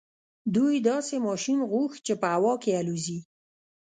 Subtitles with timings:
[0.55, 3.19] دوی داسې ماشين غوښت چې په هوا کې الوځي.